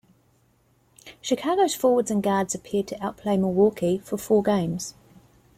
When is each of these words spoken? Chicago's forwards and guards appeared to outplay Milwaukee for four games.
Chicago's 1.21 1.75
forwards 1.75 2.09
and 2.09 2.23
guards 2.23 2.55
appeared 2.55 2.87
to 2.87 2.97
outplay 3.05 3.37
Milwaukee 3.37 3.99
for 3.99 4.17
four 4.17 4.41
games. 4.41 4.95